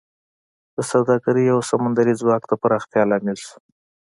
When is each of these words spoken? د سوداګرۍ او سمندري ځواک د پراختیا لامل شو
د 0.75 0.77
سوداګرۍ 0.91 1.45
او 1.53 1.59
سمندري 1.69 2.13
ځواک 2.21 2.43
د 2.47 2.51
پراختیا 2.61 3.03
لامل 3.09 3.37
شو 3.45 3.55